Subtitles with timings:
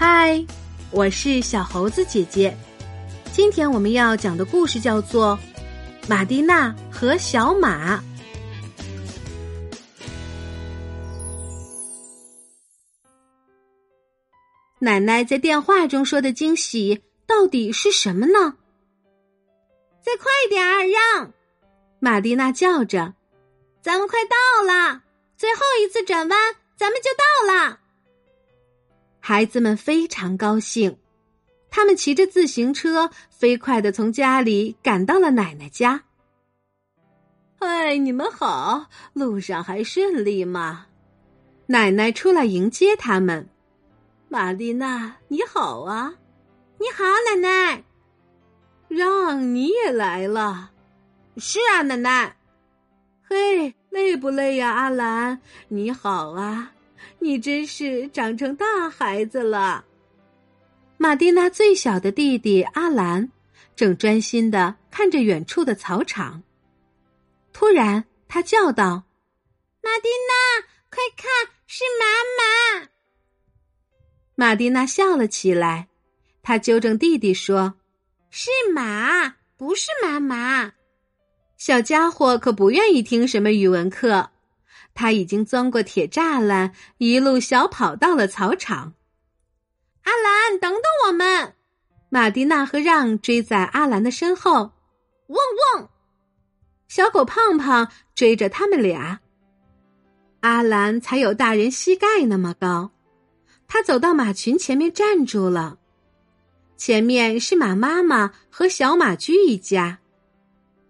[0.00, 0.46] 嗨，
[0.92, 2.56] 我是小猴子姐姐。
[3.32, 5.36] 今天我们要讲的故事叫做
[6.08, 7.96] 《马蒂娜和小马》。
[14.78, 18.54] 奶奶在电话中说的惊喜到底是什么呢？
[20.00, 21.32] 再快点儿，让
[21.98, 23.14] 马蒂娜叫着
[23.82, 25.02] ：“咱们快到了，
[25.36, 26.38] 最后一次转弯，
[26.76, 27.10] 咱们就
[27.50, 27.80] 到了。”
[29.28, 30.96] 孩子们非常高兴，
[31.68, 36.04] 他们骑着自行车飞快的从家里赶到了奶奶家。
[37.60, 40.86] 嗨，你们好，路上还顺利吗？
[41.66, 43.46] 奶奶出来迎接他们。
[44.30, 46.14] 玛丽娜，你好啊！
[46.78, 47.84] 你好，奶奶。
[48.88, 50.70] 让你也来了。
[51.36, 52.34] 是啊，奶奶。
[53.28, 55.42] 嘿，累不累呀，阿兰？
[55.68, 56.72] 你好啊，
[57.18, 59.84] 你真是长成大孩子了。
[60.96, 63.30] 玛蒂娜最小的弟弟阿兰
[63.76, 66.42] 正专心的看着远处的草场。
[67.52, 69.04] 突然，他叫道
[69.82, 72.88] ：“玛蒂娜，快看，是妈妈！”
[74.34, 75.88] 玛蒂娜笑了起来，
[76.42, 77.74] 她纠正弟弟说
[78.30, 80.72] ：“是马，不是妈妈。”
[81.58, 84.30] 小家伙可不愿意听什么语文课，
[84.98, 88.94] 他已经钻过铁栅栏，一路小跑到了草场。
[90.02, 91.54] 阿兰，等等我们！
[92.08, 94.72] 玛蒂娜和让追在阿兰的身后。
[95.28, 95.38] 汪
[95.76, 95.88] 汪！
[96.88, 99.20] 小狗胖胖追着他们俩。
[100.40, 102.90] 阿兰才有大人膝盖那么高。
[103.68, 105.78] 他走到马群前面站住了，
[106.76, 110.00] 前面是马妈妈和小马驹一家，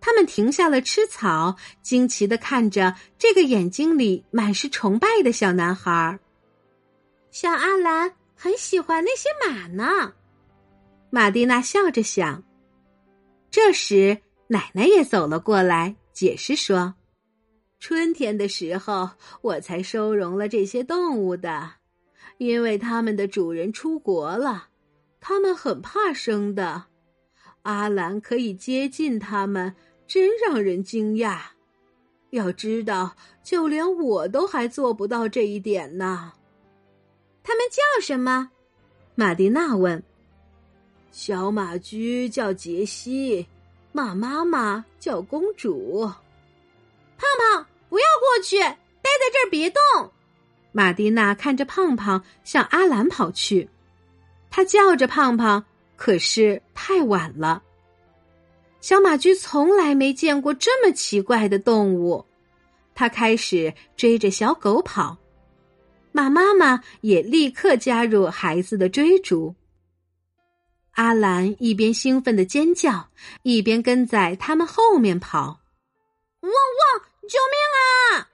[0.00, 6.18] 他们停下了吃草，惊奇的看着这个眼睛里满是崇拜的小男孩。
[7.30, 10.14] 小阿兰很喜欢那些马呢，
[11.10, 12.42] 玛蒂娜笑着想。
[13.50, 14.18] 这时，
[14.48, 16.94] 奶奶也走了过来，解释说
[17.78, 19.10] ：“春天的时候，
[19.42, 21.74] 我才收容了这些动物的。”
[22.38, 24.68] 因为他们的主人出国了，
[25.20, 26.84] 他们很怕生的。
[27.62, 29.76] 阿兰可以接近他们，
[30.10, 31.38] 真让人惊讶。
[32.30, 36.32] 要知道，就连我都还做不到这一点呢。
[37.44, 38.50] 他们叫什么？
[39.14, 40.02] 玛蒂娜问。
[41.12, 43.46] 小马驹叫杰西，
[43.92, 46.00] 马妈妈叫公主。
[47.16, 48.66] 胖胖，不要过去，待
[49.04, 49.80] 在这儿别动。
[50.72, 53.68] 玛蒂娜看着胖胖向阿兰跑去，
[54.50, 55.64] 他叫着胖胖，
[55.96, 57.62] 可是太晚了。
[58.80, 62.24] 小马驹从来没见过这么奇怪的动物，
[62.94, 65.16] 它开始追着小狗跑，
[66.12, 69.54] 马妈妈也立刻加入孩子的追逐。
[70.92, 73.08] 阿兰一边兴奋的尖叫，
[73.42, 75.60] 一边跟在他们后面跑。
[76.40, 77.00] 汪汪！
[77.28, 78.28] 救命啊！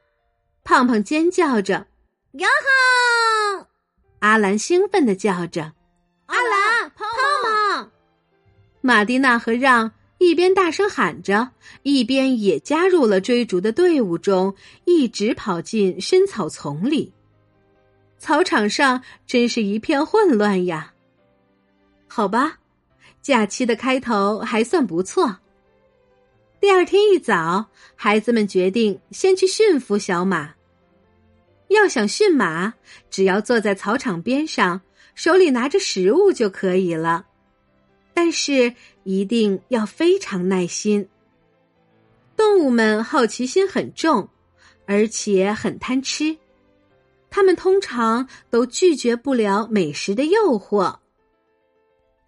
[0.65, 1.87] 胖胖尖叫着。
[2.33, 3.69] 呀哈！
[4.21, 5.73] 阿兰兴奋的叫着
[6.27, 7.07] ：“阿兰，胖
[7.43, 7.91] 胖！”
[8.81, 9.93] 马蒂娜和让
[10.27, 11.53] 一边大声喊着，
[11.85, 14.53] 一边也加入了追逐的队伍中，
[14.85, 17.13] 一直跑进深草丛里。
[18.19, 20.93] 草场上真是一片混乱呀。
[22.09, 22.59] 好吧，
[23.23, 25.39] 假期的开头还算不错。
[26.59, 27.65] 第二天一早，
[27.95, 30.53] 孩子们决定先去驯服小马。
[31.69, 32.75] 要想驯马，
[33.09, 34.81] 只要坐在草场边上，
[35.15, 37.27] 手里拿着食物就可以了。
[38.13, 38.75] 但是
[39.07, 41.09] 一定要非常耐心。
[42.37, 44.29] 动物们好奇心很重，
[44.85, 46.37] 而且很贪吃，
[47.31, 50.97] 它们通常都拒绝不了美食的诱惑。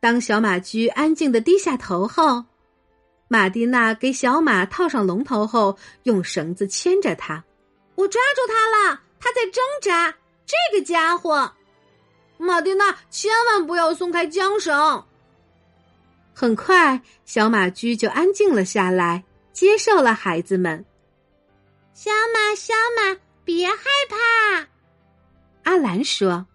[0.01, 2.45] 当小马驹安静的低下头后，
[3.27, 7.45] 马蒂娜给小马套上龙头后，用绳子牵着它。
[7.97, 9.03] 我抓住它了。
[9.21, 10.17] 他在挣扎，
[10.47, 11.53] 这个家伙，
[12.39, 15.05] 马蒂娜，千万不要松开缰绳。
[16.41, 20.85] 很快，小马驹就安静了下来，接受了孩子们。
[21.93, 23.75] 小马，小马，别害
[24.09, 24.69] 怕。
[25.65, 26.47] 阿兰说：“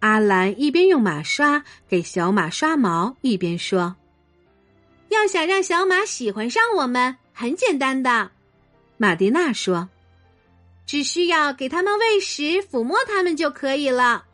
[0.00, 3.96] 阿兰一边用马刷给小马刷毛，一边说
[5.08, 8.30] ：‘要想让小马喜欢上我们，很简单的。’
[8.98, 9.88] 马蒂娜说。”
[10.84, 14.26] 只需要给他们喂食、抚摸他们就可以了。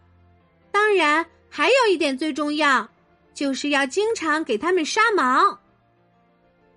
[0.73, 2.89] 当然，还有一点最重要，
[3.37, 5.61] 就是要经常给他们刷毛。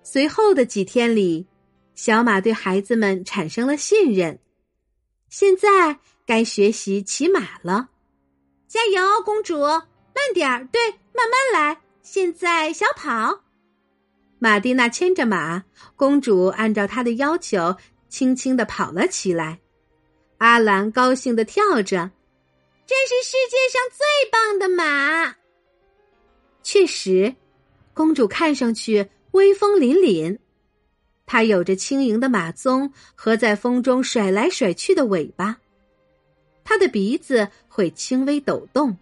[0.02, 1.46] 随后的几天里，
[1.94, 4.38] 小马对孩子们产生了信任。
[5.30, 7.88] 现在该学习骑马了。
[8.68, 9.58] 加油，公主！
[9.58, 10.80] 慢点儿，对，
[11.14, 11.80] 慢慢来。
[12.02, 13.40] 现在小跑。
[14.38, 15.64] 玛蒂娜牵着马，
[15.96, 17.74] 公主按照她的要求，
[18.10, 19.60] 轻轻的跑了起来。
[20.38, 22.10] 阿兰高兴的跳着，
[22.86, 25.39] 这是世界上最棒的马。
[26.62, 27.34] 确实，
[27.94, 30.38] 公主看上去威风凛凛。
[31.26, 35.58] 她有着轻盈的马鬃和在风中甩来甩去的尾巴，
[36.64, 38.96] 她的鼻子会轻微抖动，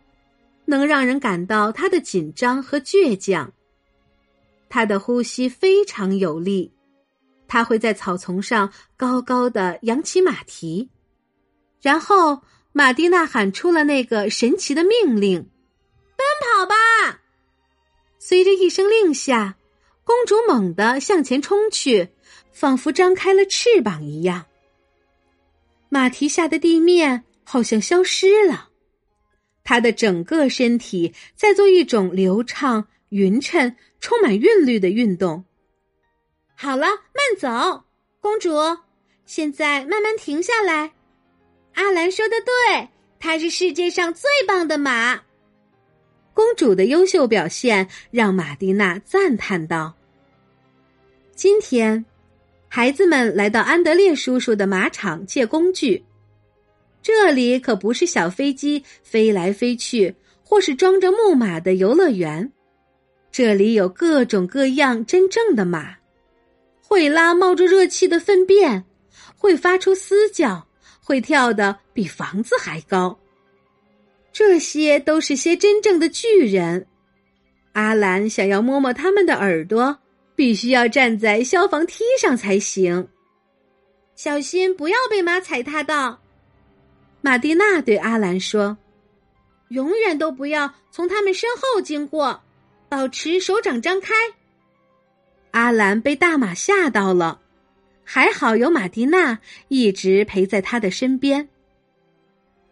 [0.66, 3.52] 能让人感到她的紧张和倔强。
[4.68, 6.70] 她的呼吸非常有力，
[7.46, 10.90] 她会在草丛上高高的扬起马蹄，
[11.80, 15.48] 然后玛蒂娜喊出了那个神奇的命令
[16.14, 16.74] ：“奔跑吧！”
[18.28, 19.56] 随着一声令下，
[20.04, 22.08] 公主猛地向前冲去。
[22.52, 24.44] 仿佛张开了翅膀一样，
[25.88, 28.68] 马蹄下的地面好像消失了，
[29.64, 35.42] 他的整个身体在做一种流畅、匀称、充满韵律的运动。
[36.54, 37.84] 好了，慢走，
[38.20, 38.50] 公主，
[39.24, 40.92] 现在慢慢停下来。
[41.72, 42.88] 阿兰说的对，
[43.18, 45.22] 它是世界上最棒的马。
[46.38, 49.92] 公主的优秀表现让玛蒂娜赞叹道
[51.34, 52.04] ：“今天。”
[52.70, 56.04] 孩子们来到安德烈叔叔的马场借工具，
[57.02, 60.14] 这里可不是小飞机飞来飞去，
[60.44, 62.52] 或是装着木马的游乐园。
[63.32, 65.96] 这里有各种各样真正的马，
[66.80, 68.84] 会拉冒着热气的粪便，
[69.36, 70.64] 会发出嘶叫，
[71.02, 73.18] 会跳得比房子还高。
[74.38, 76.86] 这些都是些真正的巨人。
[77.72, 79.98] 阿兰想要摸摸他们的耳朵。
[80.36, 83.08] 必须要站在消防梯上才行，
[84.14, 86.20] 小心不要被马踩踏到。
[87.20, 88.78] 玛蒂娜对阿兰说
[89.70, 92.40] ：“永远都不要从他们身后经过，
[92.88, 94.14] 保持手掌张开。”
[95.50, 97.40] 阿兰被大马吓到了，
[98.04, 101.48] 还好有玛蒂娜一直陪在他的身边。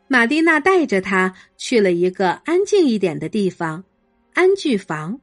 [0.09, 3.85] 玛蒂娜带着他去了一个安静一点的地方——
[4.35, 5.21] 安具房。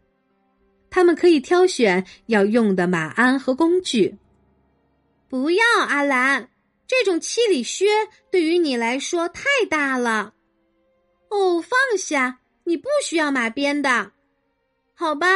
[0.89, 4.15] 他们可以挑选要用的马鞍和工具。
[5.27, 6.49] 不要，阿兰，
[6.85, 7.85] 这种七里靴
[8.29, 10.33] 对于你来说太大了。
[11.29, 14.11] 哦，放下，你不需要马鞭的。
[14.93, 15.27] 好吧，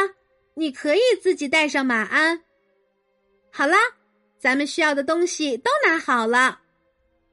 [0.54, 2.42] 你可以自己带上马鞍。
[3.50, 3.76] 好啦，
[4.38, 6.60] 咱们需要的东西都拿好了。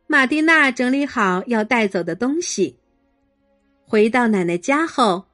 [0.07, 2.79] 玛蒂娜整理好要带走的东西。
[3.83, 5.25] 回到奶奶家后。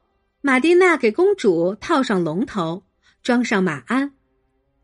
[0.44, 2.84] 玛蒂娜给公主套上龙头，
[3.22, 4.12] 装上马鞍，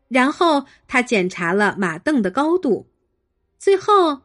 [0.06, 2.88] 然后她检查了马凳的高度。
[3.58, 4.22] 最后，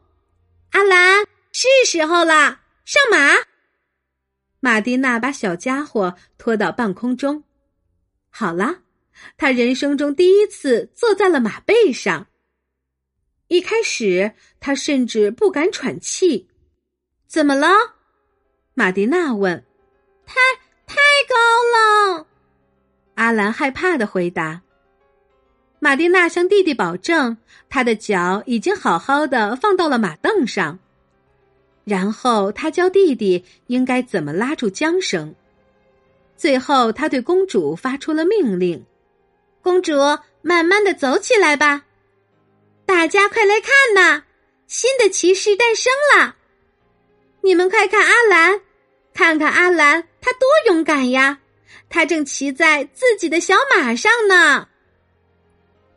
[0.70, 3.34] 阿兰，是时候了，上马。
[4.60, 7.42] 玛蒂娜把小家伙拖到半空中。
[8.30, 8.82] 好了，
[9.36, 12.28] 他人生中第一次坐在了马背上。
[13.48, 16.48] 一开始，他甚至不敢喘气。
[17.26, 17.68] 怎么了？
[18.74, 19.64] 玛蒂娜问。
[20.26, 20.34] 太。
[20.86, 22.26] 太高了，
[23.14, 24.60] 阿兰害怕的回答。
[25.80, 27.38] 玛蒂娜向弟弟保证，
[27.70, 30.78] 他的脚已经好好的放到了马凳上。
[31.84, 35.34] 然后他教弟弟应该怎么拉住缰绳。
[36.36, 38.84] 最后，他对公主发出了命令
[39.62, 39.94] ：“公主，
[40.42, 41.86] 慢慢的走起来吧！
[42.86, 44.24] 大家快来看呐，
[44.66, 46.36] 新的骑士诞生了！
[47.42, 48.60] 你们快看阿兰，
[49.12, 51.40] 看看阿兰。”他多勇敢呀！
[51.90, 54.68] 他正骑在自己的小马上呢。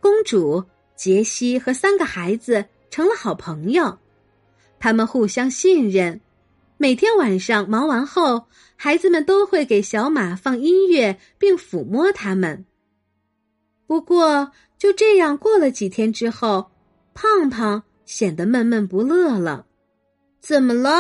[0.01, 0.65] 公主
[0.97, 3.99] 杰西和三个孩子成了好朋友，
[4.79, 6.19] 他们互相信任。
[6.75, 12.65] 每天晚上忙完后，孩子们都会给小马放音乐，并抚摸它们。
[13.87, 16.69] 不过，就这样过了几天之后，
[17.19, 19.65] 胖胖显得闷闷不乐了。
[20.39, 20.91] 怎么了？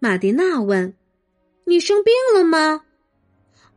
[0.00, 0.92] 玛蒂娜问。
[1.64, 2.82] 你生病了吗？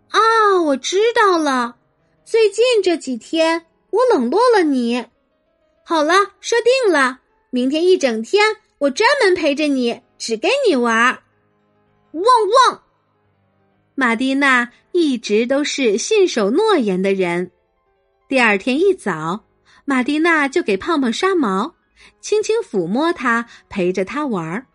[0.09, 0.19] 啊，
[0.65, 1.77] 我知道了。
[2.25, 5.05] 最近这几天我冷落了你。
[5.85, 7.19] 好了，说定了，
[7.51, 8.43] 明天一整天
[8.79, 11.19] 我专门陪着你，只跟你玩。
[12.13, 12.81] 汪汪！
[13.93, 17.51] 玛蒂娜一直都是信守诺言的人。
[18.27, 19.45] 第二天一早，
[19.85, 21.75] 玛蒂娜就给胖胖刷毛，
[22.21, 24.65] 轻轻抚摸它，陪着他玩儿。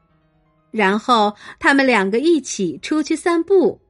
[0.70, 3.80] 然后他们两个一起出去散步，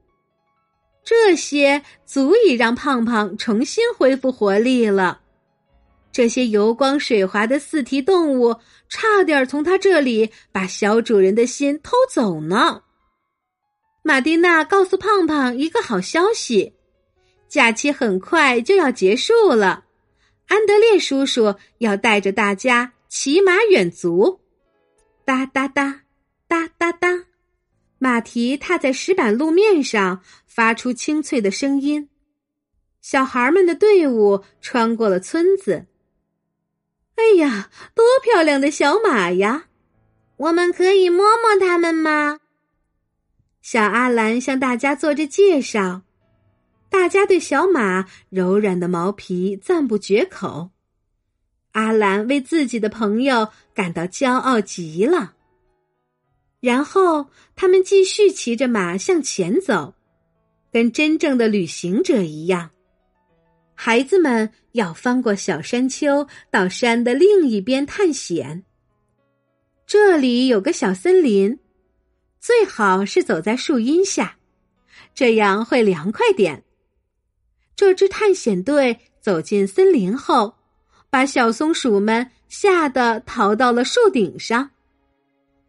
[1.05, 5.21] 这些足以让胖胖重新恢复活力了。
[6.13, 8.57] 这些油光水滑的四蹄动物
[8.89, 12.83] 差点从他这里把小主人的心偷走呢。
[14.03, 16.75] 马蒂娜告诉胖胖一个好消息：
[17.49, 19.85] 假期很快就要结束了，
[20.49, 24.41] 安德烈叔叔要带着大家骑马远足。
[25.25, 26.03] 哒哒哒，
[26.47, 27.25] 哒哒哒，
[27.99, 32.09] 马蹄踏在石板路面上，发出清脆的声音。
[33.01, 35.87] 小孩们的队伍穿过了村子。
[37.17, 39.67] 哎呀，多漂亮的小马呀！
[40.37, 42.41] 我们可以摸摸它们吗？
[43.61, 46.03] 小阿兰向大家做着介绍，
[46.91, 50.71] 大家对小马柔软的毛皮赞不绝口。
[51.73, 55.35] 阿兰为自己的朋友感到骄傲极了。
[56.61, 59.95] 然后他们继续骑着马向前走，
[60.73, 62.71] 跟真正的旅行者一样。
[63.75, 68.65] 孩子们要翻过小山丘，到山的另一边探险。
[69.87, 71.59] 这里有个小森林。
[72.41, 74.37] 最好是走在树荫下，
[75.15, 76.65] 这样会凉快点。
[77.79, 80.53] 这支探险队走进森林后，
[81.11, 84.71] 把小松鼠们吓得逃到了树顶上。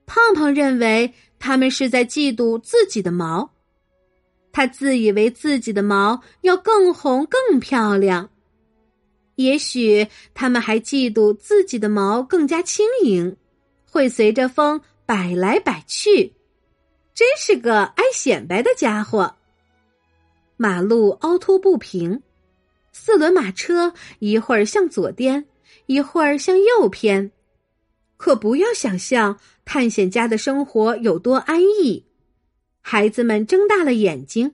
[0.07, 3.51] 胖胖认为他们是在嫉妒自己的毛，
[4.51, 8.31] 他自以为自己的毛要更红更漂亮。
[9.35, 13.37] 也许他们还嫉妒自己的毛更加轻盈，
[13.85, 16.33] 会随着风摆来摆去。
[17.13, 19.35] 真是个爱显摆的家伙。
[20.61, 22.21] 马路凹凸不平，
[22.91, 25.45] 四轮马车一会儿向左颠，
[25.85, 27.31] 一会儿向右偏。
[28.17, 32.05] 可不要想象探险家的生活有多安逸。
[32.81, 34.51] 孩子们睁大了眼睛，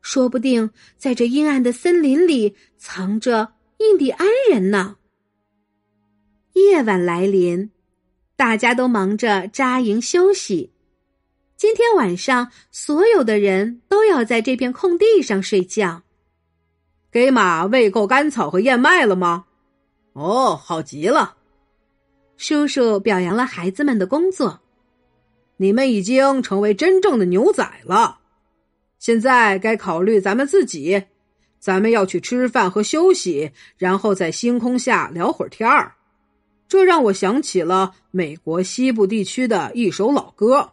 [0.00, 4.96] 说不定在这阴暗的森林里藏着印第安人呢。
[6.54, 7.70] 夜晚来临，
[8.34, 10.72] 大家都忙着扎营休息。
[11.62, 16.02] 今天晚上，所有的人都要在这片空地上睡觉。
[17.08, 19.44] 给马喂够干草和燕麦了吗？
[20.14, 21.36] 哦，好极了！
[22.36, 24.60] 叔叔表扬了孩子们的工作。
[25.58, 28.18] 你们已经成为真正的牛仔了。
[28.98, 31.04] 现在该考虑咱们自己。
[31.60, 35.94] 咱们要去吃饭和休息，然后在星空下聊会儿天儿。
[36.66, 40.72] 这让我想起了美国西部地区的一首老歌。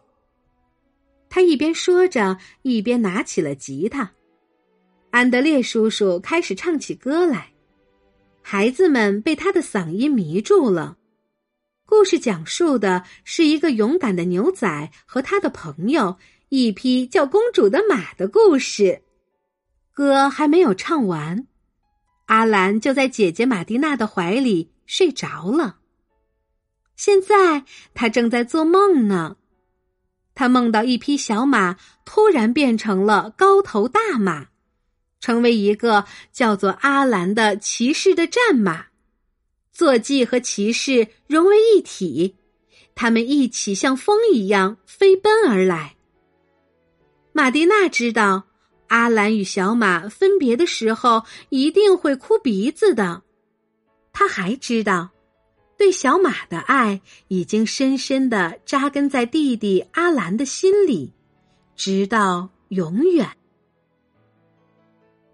[1.30, 4.10] 他一边说着，一边拿起了吉他。
[5.10, 7.52] 安德烈叔叔开始唱起歌来，
[8.42, 10.98] 孩子们被他的嗓音迷住了。
[11.86, 16.16] 故事讲述的是一个勇敢的牛仔和他的朋友
[16.48, 19.02] 一匹叫公主的马的故事。
[19.92, 21.46] 歌还没有唱完，
[22.26, 25.78] 阿兰就在姐姐马蒂娜的怀里睡着了。
[26.96, 29.36] 现在他正在做梦呢。
[30.34, 34.48] 他梦到一匹小马突然变成了高头大马，
[35.20, 38.86] 成为一个叫做阿兰的骑士的战马，
[39.72, 42.36] 坐骑和骑士融为一体，
[42.94, 45.96] 他们一起像风一样飞奔而来。
[47.32, 48.44] 马蒂娜知道，
[48.88, 53.22] 阿兰与小马分别的时候一定会哭鼻子的。
[54.12, 55.10] 他还知道。
[55.80, 61.14] 对小马的爱已经深深的扎根在弟弟阿兰的心里，
[61.74, 63.26] 直到永远。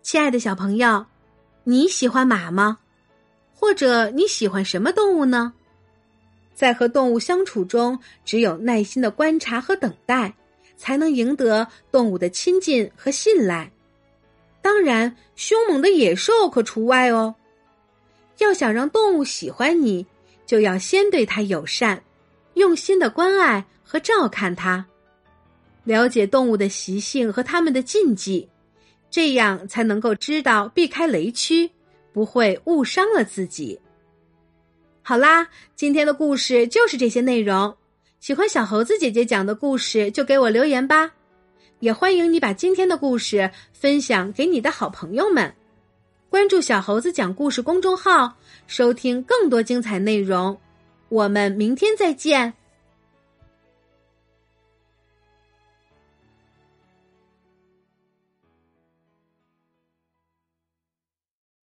[0.03, 1.05] 亲爱的小朋友，
[1.65, 2.79] 你喜欢马吗？
[3.53, 5.53] 或者你喜欢什么动物呢？
[6.55, 10.33] 在和动物相处中，只有耐心的观察和等待，
[10.77, 13.69] 才能赢得动物的亲近和信赖。
[14.63, 17.35] 当然，凶猛的野兽可除外哦。
[18.39, 20.07] 要想让动物喜欢你。
[20.47, 22.03] 就要先对它友善，
[22.55, 24.87] 用心的关爱和照看它，
[25.85, 28.49] 了解动物的习性和它们的禁忌，
[29.11, 31.71] 这样才能够知道避开雷区，
[32.13, 33.79] 不会误伤了自己。
[35.03, 37.77] 好啦，今天的故事就是这些内容。
[38.19, 41.13] 喜欢小猴子姐姐讲的故事，就给我留言吧。
[41.81, 45.55] 也欢迎你把今天的故事分享给你的好朋友们。
[46.37, 50.55] 关注小猴子讲故事公众号，收听更多精彩内容。
[51.09, 52.53] 我们明天再见。